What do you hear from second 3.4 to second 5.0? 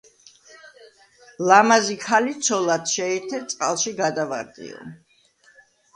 წყალში გადავარდიო.